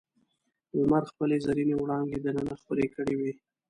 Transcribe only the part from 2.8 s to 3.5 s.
کړې وې.